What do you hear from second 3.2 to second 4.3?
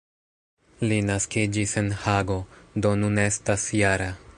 estas -jara.